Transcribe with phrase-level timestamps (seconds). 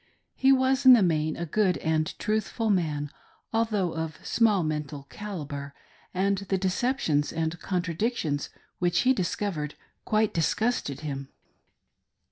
[0.33, 3.11] He was in the main a good and truthful man,
[3.53, 5.73] although of small mental calibre,
[6.11, 11.29] and the deceptions and contradictions which he discovered quite dis gusted him.